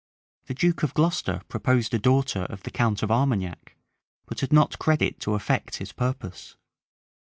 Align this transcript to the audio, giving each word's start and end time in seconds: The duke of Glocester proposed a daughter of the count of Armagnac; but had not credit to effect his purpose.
The 0.47 0.55
duke 0.55 0.81
of 0.81 0.95
Glocester 0.95 1.43
proposed 1.47 1.93
a 1.93 1.99
daughter 1.99 2.45
of 2.49 2.63
the 2.63 2.71
count 2.71 3.03
of 3.03 3.11
Armagnac; 3.11 3.75
but 4.25 4.39
had 4.39 4.51
not 4.51 4.79
credit 4.79 5.19
to 5.19 5.35
effect 5.35 5.75
his 5.75 5.91
purpose. 5.91 6.57